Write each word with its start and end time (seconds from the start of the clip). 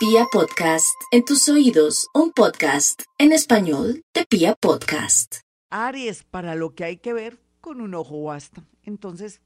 Pia 0.00 0.24
Podcast, 0.32 0.98
en 1.10 1.26
tus 1.26 1.46
oídos, 1.50 2.08
un 2.14 2.32
podcast 2.32 3.02
en 3.18 3.32
español 3.32 4.02
de 4.14 4.24
Pia 4.24 4.54
Podcast. 4.54 5.40
Aries, 5.68 6.24
para 6.24 6.54
lo 6.54 6.74
que 6.74 6.84
hay 6.84 6.96
que 6.96 7.12
ver, 7.12 7.38
con 7.60 7.82
un 7.82 7.94
ojo 7.94 8.22
basta. 8.22 8.64
Entonces, 8.82 9.42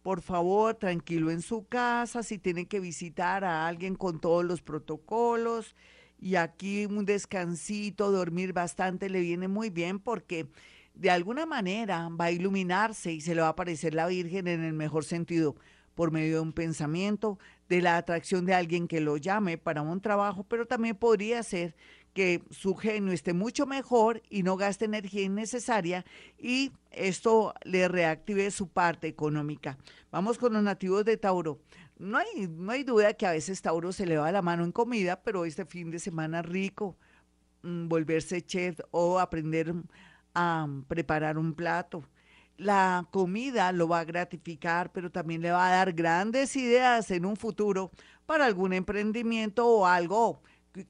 por 0.00 0.22
favor, 0.22 0.76
tranquilo 0.76 1.30
en 1.30 1.42
su 1.42 1.66
casa, 1.66 2.22
si 2.22 2.38
tiene 2.38 2.68
que 2.68 2.80
visitar 2.80 3.44
a 3.44 3.66
alguien 3.66 3.96
con 3.96 4.18
todos 4.18 4.46
los 4.46 4.62
protocolos. 4.62 5.76
Y 6.18 6.36
aquí 6.36 6.86
un 6.86 7.04
descansito, 7.04 8.10
dormir 8.10 8.54
bastante 8.54 9.10
le 9.10 9.20
viene 9.20 9.46
muy 9.46 9.68
bien 9.68 9.98
porque 9.98 10.48
de 10.94 11.10
alguna 11.10 11.44
manera 11.44 12.08
va 12.08 12.24
a 12.24 12.32
iluminarse 12.32 13.12
y 13.12 13.20
se 13.20 13.34
le 13.34 13.42
va 13.42 13.48
a 13.48 13.50
aparecer 13.50 13.92
la 13.92 14.06
Virgen 14.06 14.48
en 14.48 14.64
el 14.64 14.72
mejor 14.72 15.04
sentido 15.04 15.54
por 15.94 16.12
medio 16.12 16.36
de 16.36 16.40
un 16.42 16.52
pensamiento, 16.52 17.40
de 17.68 17.82
la 17.82 17.96
atracción 17.96 18.46
de 18.46 18.54
alguien 18.54 18.88
que 18.88 19.00
lo 19.00 19.16
llame 19.16 19.58
para 19.58 19.82
un 19.82 20.00
trabajo, 20.00 20.44
pero 20.44 20.66
también 20.66 20.96
podría 20.96 21.42
ser 21.42 21.74
que 22.14 22.42
su 22.50 22.74
genio 22.74 23.12
esté 23.12 23.32
mucho 23.32 23.66
mejor 23.66 24.22
y 24.28 24.42
no 24.42 24.56
gaste 24.56 24.86
energía 24.86 25.22
innecesaria 25.22 26.04
y 26.38 26.72
esto 26.90 27.54
le 27.62 27.86
reactive 27.86 28.50
su 28.50 28.68
parte 28.68 29.06
económica. 29.06 29.78
Vamos 30.10 30.38
con 30.38 30.52
los 30.52 30.62
nativos 30.62 31.04
de 31.04 31.16
Tauro. 31.16 31.60
No 31.98 32.18
hay, 32.18 32.48
no 32.48 32.72
hay 32.72 32.84
duda 32.84 33.14
que 33.14 33.26
a 33.26 33.32
veces 33.32 33.60
Tauro 33.60 33.92
se 33.92 34.06
le 34.06 34.16
va 34.16 34.32
la 34.32 34.42
mano 34.42 34.64
en 34.64 34.72
comida, 34.72 35.22
pero 35.22 35.44
este 35.44 35.64
fin 35.64 35.90
de 35.90 35.98
semana 35.98 36.42
rico, 36.42 36.96
mm, 37.62 37.88
volverse 37.88 38.42
chef 38.42 38.80
o 38.90 39.18
aprender 39.18 39.74
a 40.34 40.66
preparar 40.88 41.38
un 41.38 41.54
plato 41.54 42.04
la 42.58 43.06
comida 43.12 43.72
lo 43.72 43.88
va 43.88 44.00
a 44.00 44.04
gratificar, 44.04 44.92
pero 44.92 45.10
también 45.10 45.40
le 45.40 45.52
va 45.52 45.68
a 45.68 45.76
dar 45.76 45.92
grandes 45.92 46.56
ideas 46.56 47.10
en 47.12 47.24
un 47.24 47.36
futuro 47.36 47.92
para 48.26 48.44
algún 48.44 48.72
emprendimiento 48.72 49.66
o 49.66 49.86
algo 49.86 50.42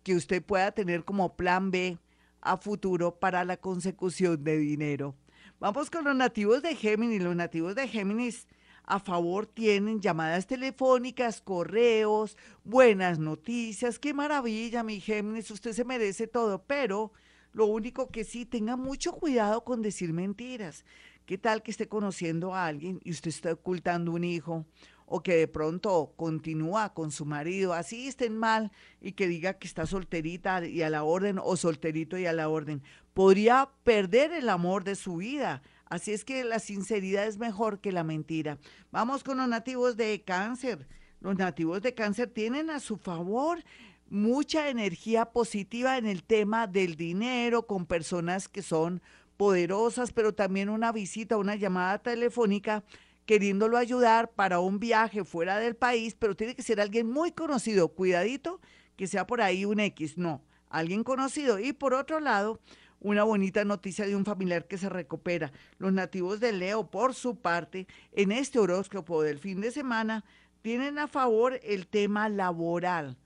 que 0.03 0.17
usted 0.17 0.43
pueda 0.43 0.73
tener 0.73 1.05
como 1.05 1.37
plan 1.37 1.71
B 1.71 1.99
a 2.41 2.57
futuro 2.57 3.19
para 3.21 3.45
la 3.45 3.59
consecución 3.59 4.43
de 4.43 4.57
dinero. 4.59 5.15
Vamos 5.60 5.91
con 5.91 6.05
los 6.05 6.16
nativos 6.16 6.63
de 6.63 6.75
Géminis. 6.75 7.23
Los 7.23 7.37
nativos 7.37 7.75
de 7.75 7.87
Géminis 7.87 8.47
a 8.85 8.99
favor 8.99 9.47
tienen 9.47 10.01
llamadas 10.01 10.47
telefónicas, 10.47 11.43
correos, 11.43 12.38
buenas 12.65 13.19
noticias. 13.19 13.99
Qué 13.99 14.15
maravilla, 14.15 14.82
mi 14.82 15.01
Géminis, 15.01 15.51
usted 15.51 15.73
se 15.73 15.85
merece 15.85 16.27
todo, 16.27 16.63
pero 16.63 17.13
lo 17.53 17.66
único 17.66 18.09
que 18.09 18.25
sí, 18.25 18.47
tenga 18.47 18.77
mucho 18.77 19.13
cuidado 19.13 19.65
con 19.65 19.82
decir 19.82 20.13
mentiras. 20.13 20.85
¿Qué 21.29 21.37
tal 21.37 21.62
que 21.62 21.71
esté 21.71 21.88
conociendo 21.88 22.54
a 22.54 22.65
alguien 22.65 23.01
y 23.04 23.10
usted 23.10 23.29
está 23.29 23.52
ocultando 23.52 24.12
un 24.12 24.24
hijo? 24.24 24.65
O 25.04 25.23
que 25.23 25.37
de 25.37 25.46
pronto 25.46 26.15
continúa 26.16 26.95
con 26.95 27.10
su 27.10 27.26
marido, 27.26 27.74
así 27.74 28.09
estén 28.09 28.35
mal, 28.38 28.73
y 28.98 29.12
que 29.12 29.29
diga 29.29 29.52
que 29.59 29.66
está 29.66 29.85
solterita 29.85 30.66
y 30.66 30.80
a 30.80 30.88
la 30.88 31.04
orden, 31.04 31.38
o 31.38 31.54
solterito 31.59 32.16
y 32.16 32.24
a 32.24 32.32
la 32.32 32.48
orden. 32.48 32.82
Podría 33.12 33.68
perder 33.85 34.32
el 34.32 34.48
amor 34.48 34.85
de 34.85 34.95
su 34.95 35.16
vida. 35.16 35.60
Así 35.85 36.15
es 36.15 36.24
que 36.24 36.45
la 36.45 36.60
sinceridad 36.60 37.26
es 37.26 37.37
mejor 37.37 37.80
que 37.82 37.92
la 37.92 38.04
mentira. 38.04 38.57
Vamos 38.90 39.23
con 39.23 39.37
los 39.37 39.48
nativos 39.48 39.98
de 39.98 40.23
cáncer. 40.23 40.88
Los 41.20 41.37
nativos 41.37 41.82
de 41.82 41.92
cáncer 41.92 42.30
tienen 42.30 42.70
a 42.70 42.80
su 42.80 42.96
favor 42.96 43.63
mucha 44.09 44.70
energía 44.70 45.26
positiva 45.26 45.98
en 45.98 46.07
el 46.07 46.23
tema 46.23 46.66
del 46.66 46.96
dinero 46.96 47.66
con 47.66 47.85
personas 47.85 48.48
que 48.48 48.63
son 48.63 49.02
poderosas, 49.39 50.13
pero 50.13 50.35
también 50.35 50.69
una 50.69 50.93
visita, 50.93 51.39
una 51.39 51.55
llamada 51.55 52.01
telefónica 52.01 52.85
queriéndolo 53.25 53.77
ayudar 53.77 54.33
para 54.33 54.59
un 54.59 54.81
viaje 54.81 55.25
fuera 55.25 55.59
del 55.59 55.77
país, 55.77 56.17
pero 56.19 56.35
tiene 56.35 56.55
que 56.55 56.63
ser 56.63 56.81
alguien 56.81 57.09
muy 57.09 57.33
conocido, 57.33 57.89
cuidadito, 57.89 58.61
que 58.97 59.07
sea 59.07 59.27
por 59.27 59.41
ahí 59.41 59.65
un 59.65 59.81
X, 59.81 60.19
no, 60.19 60.43
alguien 60.69 61.05
conocido. 61.05 61.59
Y 61.59 61.73
por 61.73 61.95
otro 61.95 62.21
lado, 62.21 62.59
una 63.01 63.23
bonita 63.23 63.65
noticia 63.65 64.06
de 64.06 64.16
un 64.16 64.25
familiar 64.25 64.66
que 64.66 64.78
se 64.78 64.89
recupera. 64.89 65.53
Los 65.78 65.93
nativos 65.93 66.41
de 66.41 66.53
Leo, 66.53 66.91
por 66.91 67.15
su 67.15 67.37
parte, 67.37 67.87
en 68.12 68.32
este 68.32 68.59
horóscopo 68.59 69.22
del 69.22 69.38
fin 69.38 69.60
de 69.60 69.71
semana, 69.71 70.25
tienen 70.62 70.98
a 70.98 71.06
favor 71.06 71.60
el 71.62 71.87
tema 71.87 72.28
laboral. 72.28 73.19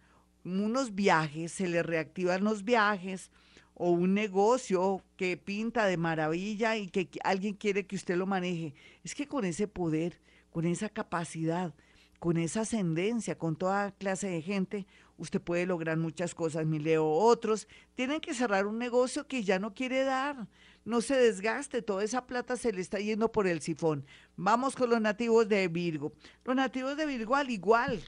Unos 0.45 0.95
viajes, 0.95 1.53
se 1.53 1.69
les 1.69 1.87
reactivan 1.87 2.45
los 2.45 2.65
viajes, 2.65 3.31
o 3.75 3.91
un 3.91 4.15
negocio 4.15 5.03
que 5.17 5.37
pinta 5.37 5.87
de 5.87 5.97
maravilla 5.97 6.77
y 6.77 6.89
que 6.89 7.09
alguien 7.25 7.55
quiere 7.55 7.87
que 7.87 7.97
usted 7.97 8.17
lo 8.17 8.27
maneje. 8.27 8.75
Es 9.05 9.15
que 9.15 9.27
con 9.27 9.45
ese 9.45 9.69
poder, 9.69 10.21
con 10.51 10.67
esa 10.67 10.89
capacidad, 10.89 11.75
con 12.19 12.37
esa 12.37 12.61
ascendencia, 12.61 13.37
con 13.37 13.57
toda 13.57 13.91
clase 13.93 14.29
de 14.29 14.43
gente, 14.43 14.87
usted 15.17 15.41
puede 15.41 15.67
lograr 15.67 15.97
muchas 15.97 16.35
cosas, 16.35 16.67
mi 16.67 16.79
Leo. 16.79 17.05
Otros 17.05 17.67
tienen 17.95 18.21
que 18.21 18.35
cerrar 18.35 18.67
un 18.67 18.79
negocio 18.79 19.27
que 19.27 19.43
ya 19.43 19.59
no 19.59 19.75
quiere 19.75 20.05
dar. 20.05 20.47
No 20.85 21.01
se 21.01 21.17
desgaste, 21.17 21.83
toda 21.83 22.05
esa 22.05 22.27
plata 22.27 22.57
se 22.57 22.73
le 22.73 22.81
está 22.81 23.01
yendo 23.01 23.33
por 23.33 23.47
el 23.47 23.61
sifón. 23.61 24.05
Vamos 24.37 24.77
con 24.77 24.91
los 24.91 25.01
nativos 25.01 25.49
de 25.49 25.67
Virgo. 25.67 26.13
Los 26.45 26.55
nativos 26.55 26.97
de 26.97 27.07
Virgo, 27.07 27.35
al 27.35 27.51
igual 27.51 28.03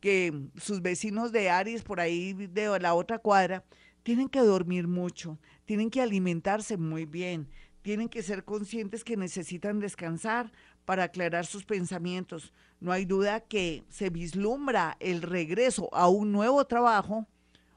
que 0.00 0.48
sus 0.60 0.82
vecinos 0.82 1.30
de 1.30 1.50
Aries 1.50 1.82
por 1.82 2.00
ahí 2.00 2.32
de 2.32 2.78
la 2.80 2.94
otra 2.94 3.18
cuadra, 3.18 3.64
tienen 4.02 4.28
que 4.28 4.40
dormir 4.40 4.88
mucho, 4.88 5.38
tienen 5.64 5.90
que 5.90 6.02
alimentarse 6.02 6.76
muy 6.76 7.04
bien, 7.04 7.48
tienen 7.82 8.08
que 8.08 8.22
ser 8.22 8.44
conscientes 8.44 9.04
que 9.04 9.16
necesitan 9.16 9.80
descansar 9.80 10.52
para 10.84 11.04
aclarar 11.04 11.46
sus 11.46 11.64
pensamientos. 11.64 12.52
No 12.80 12.92
hay 12.92 13.04
duda 13.04 13.40
que 13.40 13.84
se 13.88 14.10
vislumbra 14.10 14.96
el 15.00 15.22
regreso 15.22 15.88
a 15.92 16.08
un 16.08 16.32
nuevo 16.32 16.64
trabajo, 16.64 17.26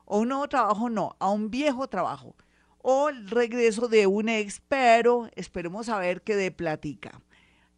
o 0.05 0.19
un 0.19 0.29
nuevo 0.29 0.47
trabajo 0.47 0.89
no, 0.89 1.15
a 1.19 1.29
un 1.29 1.49
viejo 1.49 1.87
trabajo, 1.87 2.35
o 2.79 3.09
el 3.09 3.29
regreso 3.29 3.87
de 3.87 4.05
un 4.07 4.29
ex, 4.29 4.61
pero 4.67 5.29
esperemos 5.35 5.89
a 5.89 5.99
ver 5.99 6.21
qué 6.21 6.35
de 6.35 6.51
platica. 6.51 7.21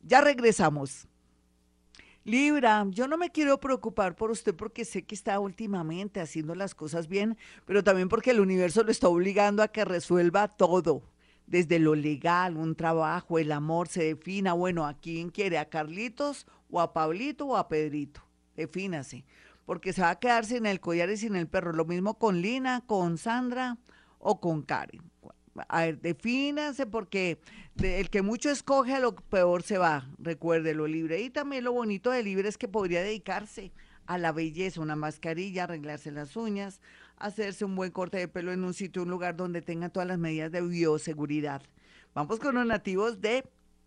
Ya 0.02 0.22
regresamos. 0.22 1.08
Libra, 2.28 2.86
yo 2.90 3.08
no 3.08 3.18
me 3.18 3.30
quiero 3.30 3.58
preocupar 3.58 4.18
por 4.18 4.32
usted 4.32 4.54
porque 4.54 4.84
sé 4.84 5.04
que 5.04 5.16
está 5.16 5.40
últimamente 5.40 6.20
haciendo 6.20 6.56
las 6.56 6.76
cosas 6.76 7.08
bien, 7.08 7.38
pero 7.64 7.86
también 7.86 8.10
porque 8.10 8.32
el 8.32 8.42
universo 8.42 8.84
lo 8.84 8.92
está 8.92 9.08
obligando 9.08 9.64
a 9.64 9.70
que 9.70 9.86
resuelva 9.86 10.50
todo, 10.50 11.04
desde 11.46 11.80
lo 11.80 11.96
legal, 11.96 12.58
un 12.58 12.76
trabajo, 12.76 13.40
el 13.40 13.54
amor, 13.54 13.88
se 13.88 14.04
defina, 14.04 14.52
bueno, 14.52 14.86
¿a 14.86 14.96
quién 14.96 15.30
quiere? 15.30 15.58
¿A 15.58 15.70
Carlitos 15.70 16.48
o 16.70 16.82
a 16.82 16.92
Pablito 16.92 17.46
o 17.46 17.56
a 17.56 17.70
Pedrito? 17.70 18.22
Defínase, 18.58 19.24
porque 19.66 19.94
se 19.94 20.02
va 20.02 20.09
a 20.09 20.20
quedar 20.20 20.44
sin 20.44 20.66
el 20.66 20.82
collar 20.82 21.09
y 21.09 21.16
sin 21.16 21.34
el 21.38 21.48
perro. 21.48 21.72
Lo 21.72 21.86
mismo 21.86 22.16
con 22.20 22.42
Lina, 22.42 22.84
con 22.86 23.18
Sandra 23.18 23.78
o 24.20 24.42
con 24.42 24.64
Karen 24.64 25.02
a 25.68 25.81
ver, 25.81 26.00
defínanse 26.01 26.85
porque 26.85 27.40
el 27.81 28.09
que 28.09 28.22
mucho 28.22 28.50
escoge 28.50 28.94
a 28.94 29.00
lo 29.00 29.16
peor 29.16 29.63
se 29.63 29.78
va, 29.78 30.09
recuérdelo, 30.18 30.88
libre. 30.88 31.22
Y 31.22 31.29
también 31.29 31.63
lo 31.63 31.73
bonito 31.73 32.12
de 32.12 32.23
libre 32.23 32.50
es 32.50 32.57
que 32.57 32.68
podría 32.68 33.01
dedicarse 33.01 33.72
a 34.06 34.17
la 34.17 34.31
belleza, 34.31 34.81
una 34.81 34.96
mascarilla, 34.96 35.66
arreglarse 35.66 36.12
las 36.12 36.35
uñas, 36.35 36.79
hacerse 37.17 37.66
un 37.66 37.75
buen 37.75 37.91
corte 37.91 38.17
de 38.17 38.28
pelo 38.28 38.51
en 38.51 38.63
un 38.63 38.73
sitio, 38.73 39.03
un 39.03 39.09
lugar 39.09 39.35
donde 39.35 39.62
tenga 39.62 39.90
todas 39.90 40.07
las 40.07 40.17
medidas 40.17 40.51
de 40.51 40.62
bioseguridad. 40.62 41.62
Vamos 42.13 42.40
con 42.40 42.56
los 42.56 42.66
nativos 42.66 43.22
de 43.22 43.44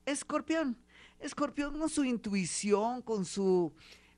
Escorpión. 0.07 0.77
Escorpión 1.21 1.79
con 1.79 1.89
su 1.89 2.05
intuición, 2.05 3.03
con 3.03 3.25
su, 3.25 3.73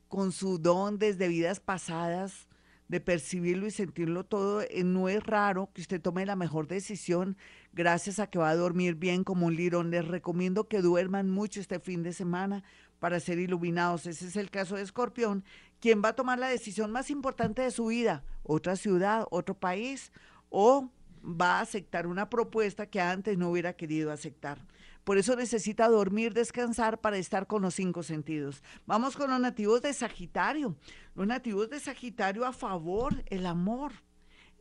con 0.09 0.33
su 0.33 0.59
don 0.59 0.99
desde 0.99 1.29
vidas 1.29 1.61
pasadas, 1.61 2.49
de 2.93 3.01
percibirlo 3.01 3.67
y 3.67 3.71
sentirlo 3.71 4.23
todo, 4.23 4.61
eh, 4.61 4.85
no 4.85 5.09
es 5.09 5.25
raro 5.25 5.71
que 5.73 5.81
usted 5.81 5.99
tome 5.99 6.27
la 6.27 6.37
mejor 6.37 6.69
decisión 6.69 7.39
gracias 7.73 8.19
a 8.19 8.27
que 8.27 8.39
va 8.39 8.51
a 8.51 8.55
dormir 8.55 8.97
bien 8.97 9.25
como 9.25 9.47
un 9.47 9.57
lirón. 9.57 9.91
Les 9.91 10.07
recomiendo 10.07 10.69
que 10.69 10.83
duerman 10.83 11.31
mucho 11.31 11.59
este 11.59 11.81
fin 11.81 12.03
de 12.03 12.13
semana 12.13 12.63
para 12.99 13.19
ser 13.19 13.39
iluminados. 13.39 14.07
Ese 14.07 14.27
es 14.27 14.37
el 14.37 14.51
caso 14.51 14.77
de 14.77 14.83
Escorpión, 14.83 15.43
quien 15.81 16.03
va 16.05 16.11
a 16.11 16.15
tomar 16.15 16.39
la 16.39 16.49
decisión 16.49 16.93
más 16.93 17.09
importante 17.09 17.63
de 17.63 17.71
su 17.71 17.87
vida, 17.87 18.25
otra 18.43 18.77
ciudad, 18.77 19.27
otro 19.31 19.55
país, 19.55 20.13
o 20.51 20.91
va 21.25 21.61
a 21.61 21.63
aceptar 21.63 22.07
una 22.07 22.29
propuesta 22.29 22.85
que 22.85 23.01
antes 23.01 23.39
no 23.39 23.49
hubiera 23.49 23.73
querido 23.73 24.13
aceptar. 24.13 24.59
Por 25.05 25.19
eso 25.19 25.35
necesita 25.35 25.89
dormir, 25.89 26.33
descansar 26.33 27.01
para 27.01 27.17
estar 27.17 27.49
con 27.49 27.63
los 27.63 27.75
cinco 27.75 28.05
sentidos. 28.05 28.63
Vamos 28.87 29.17
con 29.17 29.31
los 29.31 29.41
nativos 29.41 29.83
de 29.83 29.93
Sagitario. 29.93 30.77
Los 31.15 31.27
nativos 31.27 31.69
de 31.71 31.81
Sagitario 31.81 32.47
a 32.47 32.53
favor, 32.53 33.25
el 33.27 33.47
amor. 33.47 33.93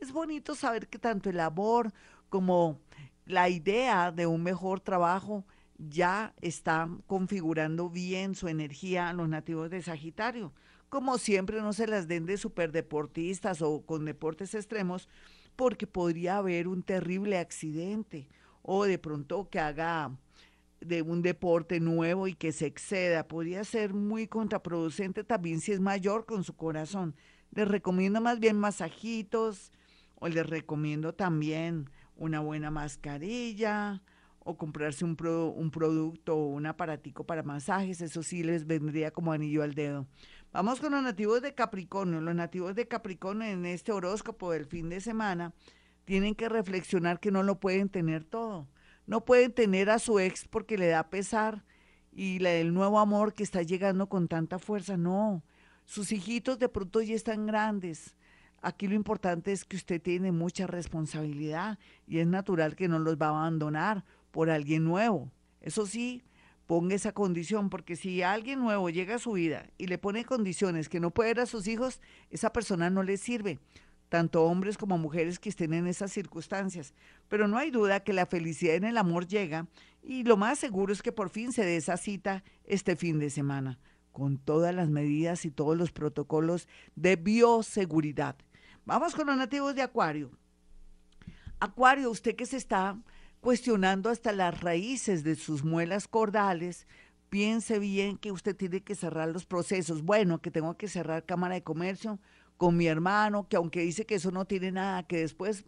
Es 0.00 0.12
bonito 0.12 0.56
saber 0.56 0.88
que 0.88 0.98
tanto 0.98 1.30
el 1.30 1.38
amor 1.38 1.92
como 2.28 2.80
la 3.24 3.48
idea 3.48 4.10
de 4.10 4.26
un 4.26 4.42
mejor 4.42 4.80
trabajo 4.80 5.44
ya 5.78 6.34
está 6.40 6.88
configurando 7.06 7.88
bien 7.88 8.34
su 8.34 8.48
energía 8.48 9.08
a 9.08 9.12
los 9.12 9.28
nativos 9.28 9.70
de 9.70 9.80
Sagitario. 9.80 10.52
Como 10.88 11.18
siempre, 11.18 11.60
no 11.60 11.72
se 11.72 11.86
las 11.86 12.08
den 12.08 12.26
de 12.26 12.36
superdeportistas 12.36 13.62
o 13.62 13.82
con 13.86 14.04
deportes 14.04 14.54
extremos, 14.54 15.08
porque 15.54 15.86
podría 15.86 16.38
haber 16.38 16.66
un 16.66 16.82
terrible 16.82 17.38
accidente 17.38 18.28
o 18.62 18.84
de 18.84 18.98
pronto 18.98 19.48
que 19.48 19.60
haga 19.60 20.10
de 20.84 21.02
un 21.02 21.22
deporte 21.22 21.80
nuevo 21.80 22.28
y 22.28 22.34
que 22.34 22.52
se 22.52 22.66
exceda. 22.66 23.28
Podría 23.28 23.64
ser 23.64 23.94
muy 23.94 24.26
contraproducente 24.26 25.24
también 25.24 25.60
si 25.60 25.72
es 25.72 25.80
mayor 25.80 26.26
con 26.26 26.44
su 26.44 26.54
corazón. 26.54 27.14
Les 27.50 27.68
recomiendo 27.68 28.20
más 28.20 28.40
bien 28.40 28.58
masajitos 28.58 29.72
o 30.16 30.28
les 30.28 30.46
recomiendo 30.46 31.14
también 31.14 31.90
una 32.16 32.40
buena 32.40 32.70
mascarilla 32.70 34.02
o 34.44 34.56
comprarse 34.56 35.04
un, 35.04 35.16
un 35.56 35.70
producto 35.70 36.36
o 36.36 36.46
un 36.46 36.66
aparatico 36.66 37.24
para 37.24 37.42
masajes. 37.42 38.00
Eso 38.00 38.22
sí 38.22 38.42
les 38.42 38.66
vendría 38.66 39.10
como 39.10 39.32
anillo 39.32 39.62
al 39.62 39.74
dedo. 39.74 40.06
Vamos 40.52 40.80
con 40.80 40.92
los 40.92 41.02
nativos 41.02 41.42
de 41.42 41.54
Capricornio. 41.54 42.20
Los 42.20 42.34
nativos 42.34 42.74
de 42.74 42.86
Capricornio 42.86 43.46
en 43.48 43.64
este 43.66 43.92
horóscopo 43.92 44.52
del 44.52 44.66
fin 44.66 44.88
de 44.88 45.00
semana 45.00 45.54
tienen 46.04 46.34
que 46.34 46.48
reflexionar 46.48 47.20
que 47.20 47.30
no 47.30 47.42
lo 47.42 47.60
pueden 47.60 47.88
tener 47.88 48.24
todo. 48.24 48.68
No 49.06 49.24
pueden 49.24 49.52
tener 49.52 49.90
a 49.90 49.98
su 49.98 50.18
ex 50.18 50.46
porque 50.48 50.78
le 50.78 50.88
da 50.88 51.10
pesar 51.10 51.64
y 52.12 52.38
la, 52.38 52.52
el 52.52 52.72
nuevo 52.74 52.98
amor 52.98 53.34
que 53.34 53.42
está 53.42 53.62
llegando 53.62 54.08
con 54.08 54.28
tanta 54.28 54.58
fuerza. 54.58 54.96
No, 54.96 55.42
sus 55.84 56.12
hijitos 56.12 56.58
de 56.58 56.68
pronto 56.68 57.00
ya 57.00 57.14
están 57.14 57.46
grandes. 57.46 58.14
Aquí 58.60 58.86
lo 58.86 58.94
importante 58.94 59.50
es 59.50 59.64
que 59.64 59.76
usted 59.76 60.00
tiene 60.00 60.30
mucha 60.30 60.68
responsabilidad 60.68 61.78
y 62.06 62.18
es 62.18 62.26
natural 62.26 62.76
que 62.76 62.86
no 62.86 63.00
los 63.00 63.16
va 63.16 63.26
a 63.26 63.30
abandonar 63.30 64.04
por 64.30 64.50
alguien 64.50 64.84
nuevo. 64.84 65.32
Eso 65.60 65.84
sí, 65.84 66.22
ponga 66.66 66.94
esa 66.94 67.12
condición, 67.12 67.70
porque 67.70 67.96
si 67.96 68.22
alguien 68.22 68.60
nuevo 68.60 68.88
llega 68.88 69.16
a 69.16 69.18
su 69.18 69.32
vida 69.32 69.66
y 69.78 69.88
le 69.88 69.98
pone 69.98 70.24
condiciones 70.24 70.88
que 70.88 71.00
no 71.00 71.10
puede 71.10 71.40
a 71.40 71.46
sus 71.46 71.66
hijos, 71.66 72.00
esa 72.30 72.52
persona 72.52 72.88
no 72.88 73.02
le 73.02 73.16
sirve 73.16 73.58
tanto 74.12 74.44
hombres 74.44 74.76
como 74.76 74.98
mujeres 74.98 75.38
que 75.38 75.48
estén 75.48 75.72
en 75.72 75.86
esas 75.86 76.12
circunstancias. 76.12 76.92
Pero 77.28 77.48
no 77.48 77.56
hay 77.56 77.70
duda 77.70 78.00
que 78.00 78.12
la 78.12 78.26
felicidad 78.26 78.74
en 78.74 78.84
el 78.84 78.98
amor 78.98 79.26
llega 79.26 79.68
y 80.02 80.22
lo 80.24 80.36
más 80.36 80.58
seguro 80.58 80.92
es 80.92 81.00
que 81.00 81.12
por 81.12 81.30
fin 81.30 81.50
se 81.50 81.64
dé 81.64 81.78
esa 81.78 81.96
cita 81.96 82.44
este 82.64 82.94
fin 82.94 83.18
de 83.18 83.30
semana, 83.30 83.78
con 84.12 84.36
todas 84.36 84.74
las 84.74 84.90
medidas 84.90 85.46
y 85.46 85.50
todos 85.50 85.78
los 85.78 85.92
protocolos 85.92 86.68
de 86.94 87.16
bioseguridad. 87.16 88.36
Vamos 88.84 89.14
con 89.14 89.28
los 89.28 89.36
nativos 89.38 89.74
de 89.74 89.80
Acuario. 89.80 90.30
Acuario, 91.58 92.10
usted 92.10 92.36
que 92.36 92.44
se 92.44 92.58
está 92.58 93.00
cuestionando 93.40 94.10
hasta 94.10 94.32
las 94.32 94.60
raíces 94.60 95.24
de 95.24 95.36
sus 95.36 95.64
muelas 95.64 96.06
cordales, 96.06 96.86
piense 97.30 97.78
bien 97.78 98.18
que 98.18 98.30
usted 98.30 98.54
tiene 98.54 98.82
que 98.82 98.94
cerrar 98.94 99.30
los 99.30 99.46
procesos. 99.46 100.02
Bueno, 100.02 100.42
que 100.42 100.50
tengo 100.50 100.76
que 100.76 100.88
cerrar 100.88 101.24
Cámara 101.24 101.54
de 101.54 101.62
Comercio, 101.62 102.20
con 102.62 102.76
mi 102.76 102.86
hermano, 102.86 103.48
que 103.48 103.56
aunque 103.56 103.80
dice 103.80 104.06
que 104.06 104.14
eso 104.14 104.30
no 104.30 104.44
tiene 104.44 104.70
nada, 104.70 105.02
que 105.02 105.18
después 105.18 105.64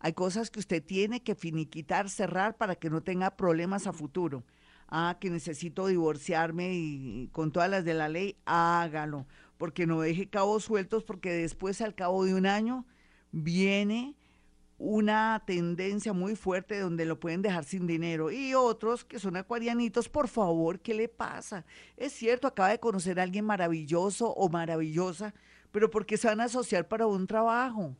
hay 0.00 0.12
cosas 0.12 0.50
que 0.50 0.60
usted 0.60 0.84
tiene 0.84 1.22
que 1.22 1.34
finiquitar, 1.34 2.10
cerrar 2.10 2.58
para 2.58 2.74
que 2.74 2.90
no 2.90 3.02
tenga 3.02 3.38
problemas 3.38 3.86
a 3.86 3.94
futuro. 3.94 4.44
Ah, 4.90 5.16
que 5.18 5.30
necesito 5.30 5.86
divorciarme 5.86 6.74
y, 6.74 7.28
con 7.32 7.52
todas 7.52 7.70
las 7.70 7.86
de 7.86 7.94
la 7.94 8.10
ley, 8.10 8.36
hágalo, 8.44 9.26
porque 9.56 9.86
no 9.86 10.02
deje 10.02 10.28
cabos 10.28 10.64
sueltos, 10.64 11.04
porque 11.04 11.32
después 11.32 11.80
al 11.80 11.94
cabo 11.94 12.22
de 12.26 12.34
un 12.34 12.44
año 12.44 12.84
viene 13.32 14.14
una 14.76 15.42
tendencia 15.46 16.12
muy 16.12 16.36
fuerte 16.36 16.80
donde 16.80 17.06
lo 17.06 17.18
pueden 17.18 17.40
dejar 17.40 17.64
sin 17.64 17.86
dinero. 17.86 18.30
Y 18.30 18.52
otros 18.52 19.06
que 19.06 19.18
son 19.18 19.36
acuarianitos, 19.36 20.10
por 20.10 20.28
favor, 20.28 20.80
¿qué 20.80 20.92
le 20.92 21.08
pasa? 21.08 21.64
Es 21.96 22.12
cierto, 22.12 22.46
acaba 22.46 22.68
de 22.68 22.78
conocer 22.78 23.18
a 23.18 23.22
alguien 23.22 23.46
maravilloso 23.46 24.30
o 24.34 24.50
maravillosa, 24.50 25.32
pero 25.72 25.90
porque 25.90 26.16
se 26.16 26.28
van 26.28 26.40
a 26.40 26.44
asociar 26.44 26.88
para 26.88 27.06
un 27.06 27.26
trabajo 27.26 27.96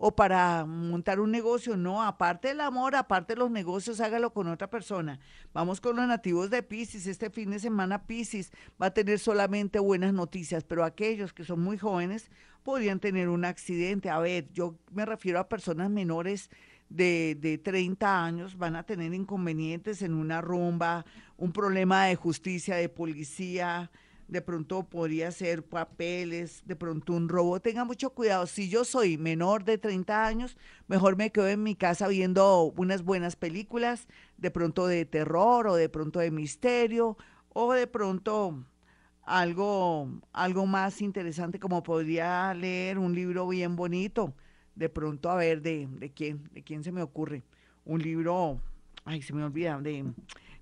o 0.00 0.14
para 0.14 0.64
montar 0.64 1.18
un 1.18 1.32
negocio. 1.32 1.76
No, 1.76 2.02
aparte 2.02 2.48
del 2.48 2.60
amor, 2.60 2.94
aparte 2.94 3.34
de 3.34 3.40
los 3.40 3.50
negocios, 3.50 4.00
hágalo 4.00 4.32
con 4.32 4.46
otra 4.46 4.70
persona. 4.70 5.18
Vamos 5.52 5.80
con 5.80 5.96
los 5.96 6.06
nativos 6.06 6.50
de 6.50 6.62
Pisces. 6.62 7.08
Este 7.08 7.30
fin 7.30 7.50
de 7.50 7.58
semana 7.58 8.06
Pisces 8.06 8.52
va 8.80 8.86
a 8.86 8.94
tener 8.94 9.18
solamente 9.18 9.80
buenas 9.80 10.14
noticias, 10.14 10.62
pero 10.62 10.84
aquellos 10.84 11.32
que 11.32 11.44
son 11.44 11.60
muy 11.60 11.78
jóvenes 11.78 12.30
podrían 12.62 13.00
tener 13.00 13.28
un 13.28 13.44
accidente. 13.44 14.08
A 14.08 14.20
ver, 14.20 14.48
yo 14.52 14.76
me 14.92 15.04
refiero 15.04 15.40
a 15.40 15.48
personas 15.48 15.90
menores 15.90 16.48
de, 16.88 17.36
de 17.40 17.58
30 17.58 18.24
años, 18.24 18.56
van 18.56 18.76
a 18.76 18.84
tener 18.84 19.12
inconvenientes 19.12 20.00
en 20.02 20.14
una 20.14 20.40
rumba, 20.40 21.04
un 21.36 21.52
problema 21.52 22.06
de 22.06 22.14
justicia, 22.14 22.76
de 22.76 22.88
policía, 22.88 23.90
de 24.28 24.42
pronto 24.42 24.84
podría 24.84 25.30
ser 25.32 25.64
papeles, 25.64 26.62
de 26.66 26.76
pronto 26.76 27.14
un 27.14 27.28
robo. 27.28 27.60
Tenga 27.60 27.84
mucho 27.84 28.10
cuidado. 28.10 28.46
Si 28.46 28.68
yo 28.68 28.84
soy 28.84 29.16
menor 29.16 29.64
de 29.64 29.78
30 29.78 30.26
años, 30.26 30.56
mejor 30.86 31.16
me 31.16 31.32
quedo 31.32 31.48
en 31.48 31.62
mi 31.62 31.74
casa 31.74 32.08
viendo 32.08 32.72
unas 32.76 33.02
buenas 33.02 33.36
películas, 33.36 34.06
de 34.36 34.50
pronto 34.50 34.86
de 34.86 35.06
terror 35.06 35.66
o 35.66 35.74
de 35.74 35.88
pronto 35.88 36.20
de 36.20 36.30
misterio 36.30 37.16
o 37.48 37.72
de 37.72 37.86
pronto 37.86 38.64
algo, 39.22 40.08
algo 40.32 40.66
más 40.66 41.00
interesante 41.00 41.58
como 41.58 41.82
podría 41.82 42.52
leer 42.54 42.98
un 42.98 43.14
libro 43.14 43.48
bien 43.48 43.76
bonito. 43.76 44.34
De 44.74 44.88
pronto, 44.88 45.30
a 45.30 45.36
ver, 45.36 45.62
de, 45.62 45.88
de 45.90 46.10
quién, 46.10 46.48
de 46.52 46.62
quién 46.62 46.84
se 46.84 46.92
me 46.92 47.02
ocurre. 47.02 47.42
Un 47.84 48.00
libro, 48.00 48.60
ay, 49.04 49.22
se 49.22 49.32
me 49.32 49.42
olvida, 49.42 49.80
de, 49.80 50.04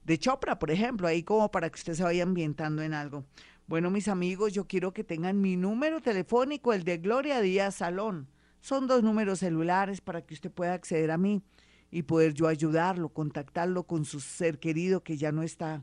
de 0.05 0.19
Chopra, 0.19 0.59
por 0.59 0.71
ejemplo, 0.71 1.07
ahí 1.07 1.23
como 1.23 1.51
para 1.51 1.69
que 1.69 1.75
usted 1.75 1.95
se 1.95 2.03
vaya 2.03 2.23
ambientando 2.23 2.83
en 2.83 2.95
algo. 2.95 3.25
Bueno, 3.69 3.91
mis 3.91 4.07
amigos, 4.07 4.53
yo 4.53 4.69
quiero 4.69 4.93
que 4.93 5.03
tengan 5.03 5.41
mi 5.41 5.57
número 5.57 6.01
telefónico, 6.01 6.73
el 6.73 6.85
de 6.85 6.99
Gloria 6.99 7.41
Díaz 7.41 7.75
Salón. 7.75 8.29
Son 8.61 8.87
dos 8.87 9.03
números 9.03 9.41
celulares 9.41 10.01
para 10.01 10.23
que 10.23 10.35
usted 10.35 10.53
pueda 10.53 10.73
acceder 10.73 11.11
a 11.11 11.19
mí 11.19 11.43
y 11.91 12.03
poder 12.03 12.33
yo 12.33 12.47
ayudarlo, 12.47 13.09
contactarlo 13.09 13.83
con 13.83 14.05
su 14.05 14.21
ser 14.21 14.61
querido 14.61 15.03
que 15.03 15.17
ya 15.17 15.33
no 15.33 15.43
está. 15.43 15.83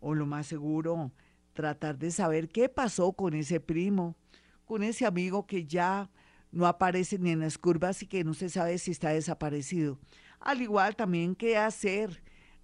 O 0.00 0.16
lo 0.16 0.26
más 0.26 0.48
seguro, 0.48 1.12
tratar 1.52 1.96
de 1.96 2.10
saber 2.10 2.48
qué 2.48 2.68
pasó 2.68 3.12
con 3.12 3.34
ese 3.34 3.60
primo, 3.60 4.16
con 4.64 4.82
ese 4.82 5.06
amigo 5.06 5.46
que 5.46 5.64
ya 5.64 6.10
no 6.50 6.66
aparece 6.66 7.20
ni 7.20 7.30
en 7.30 7.38
las 7.38 7.56
curvas 7.56 8.02
y 8.02 8.08
que 8.08 8.24
no 8.24 8.34
se 8.34 8.48
sabe 8.48 8.78
si 8.78 8.90
está 8.90 9.10
desaparecido. 9.10 10.00
Al 10.40 10.60
igual 10.60 10.96
también 10.96 11.36
qué 11.36 11.56
hacer 11.56 12.20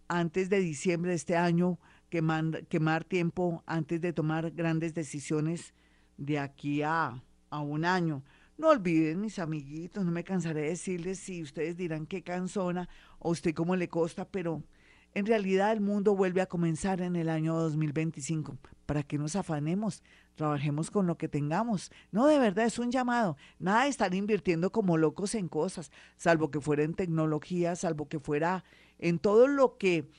antes 0.08 0.50
de 0.50 0.58
diciembre 0.58 1.11
de 1.11 1.16
este 1.16 1.37
año 1.37 1.78
quemar 2.08 3.05
tiempo 3.05 3.62
antes 3.66 4.00
de 4.00 4.12
tomar 4.12 4.50
grandes 4.52 4.94
decisiones 4.94 5.75
de 6.16 6.38
aquí 6.38 6.82
a, 6.82 7.22
a 7.50 7.60
un 7.60 7.84
año. 7.84 8.22
No 8.56 8.70
olviden, 8.70 9.20
mis 9.20 9.38
amiguitos, 9.38 10.05
no 10.05 10.10
me 10.10 10.25
cansaré 10.25 10.62
de 10.62 10.69
decirles 10.70 11.20
si 11.20 11.43
ustedes 11.43 11.76
dirán 11.76 12.06
qué 12.06 12.22
cansona 12.22 12.88
o 13.20 13.31
usted 13.31 13.55
cómo 13.55 13.76
le 13.76 13.88
costa, 13.88 14.26
pero 14.28 14.64
en 15.14 15.26
realidad 15.26 15.72
el 15.72 15.81
mundo 15.81 16.14
vuelve 16.14 16.40
a 16.40 16.46
comenzar 16.46 17.00
en 17.00 17.16
el 17.16 17.28
año 17.28 17.55
2025. 17.55 18.58
¿Para 18.84 19.02
que 19.02 19.19
nos 19.19 19.37
afanemos? 19.37 20.02
Trabajemos 20.34 20.90
con 20.90 21.06
lo 21.06 21.16
que 21.16 21.28
tengamos. 21.28 21.90
No, 22.11 22.26
de 22.26 22.38
verdad 22.38 22.66
es 22.66 22.78
un 22.78 22.90
llamado. 22.90 23.37
Nada 23.58 23.84
de 23.84 23.90
estar 23.90 24.14
invirtiendo 24.14 24.70
como 24.70 24.96
locos 24.96 25.34
en 25.34 25.49
cosas, 25.49 25.90
salvo 26.16 26.50
que 26.50 26.61
fuera 26.61 26.83
en 26.83 26.94
tecnología, 26.94 27.76
salvo 27.76 28.09
que 28.09 28.21
fuera 28.21 28.64
en 28.99 29.18
todo 29.18 29.47
lo 29.47 29.78
que 29.78 30.11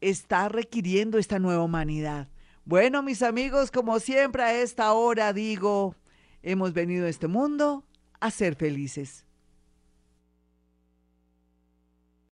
está 0.00 0.48
requiriendo 0.48 1.18
esta 1.18 1.38
nueva 1.38 1.62
humanidad. 1.62 2.28
Bueno, 2.64 3.02
mis 3.02 3.22
amigos, 3.22 3.70
como 3.70 4.00
siempre 4.00 4.42
a 4.42 4.54
esta 4.54 4.92
hora 4.92 5.32
digo, 5.32 5.94
hemos 6.42 6.72
venido 6.72 7.06
a 7.06 7.08
este 7.10 7.28
mundo 7.28 7.84
a 8.20 8.30
ser 8.30 8.54
felices. 8.54 9.25